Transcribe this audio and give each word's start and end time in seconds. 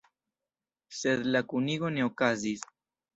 Sed 0.99 1.21
la 1.35 1.41
kunigo 1.51 1.91
ne 1.99 2.07
okazis. 2.07 2.65